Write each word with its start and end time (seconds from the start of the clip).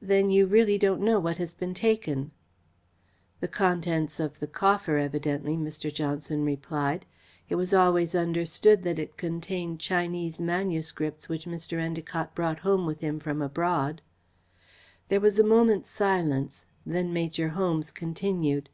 "Then 0.00 0.30
you 0.30 0.46
really 0.46 0.78
don't 0.78 1.00
know 1.00 1.18
what 1.18 1.38
has 1.38 1.52
been 1.52 1.74
taken?" 1.74 2.30
"The 3.40 3.48
contents 3.48 4.20
of 4.20 4.38
the 4.38 4.46
coffer 4.46 4.98
evidently," 4.98 5.56
Mr. 5.56 5.92
Johnson 5.92 6.44
replied. 6.44 7.06
"It 7.48 7.56
was 7.56 7.74
always 7.74 8.14
understood 8.14 8.84
that 8.84 9.00
it 9.00 9.16
contained 9.16 9.80
Chinese 9.80 10.40
manuscripts 10.40 11.28
which 11.28 11.46
Mr. 11.46 11.76
Endacott 11.76 12.36
brought 12.36 12.60
home 12.60 12.86
with 12.86 13.00
him 13.00 13.18
from 13.18 13.42
abroad." 13.42 14.00
There 15.08 15.18
was 15.18 15.40
a 15.40 15.44
moment's 15.44 15.90
silence. 15.90 16.64
Then 16.86 17.12
Major 17.12 17.48
Holmes 17.48 17.90
continued. 17.90 18.68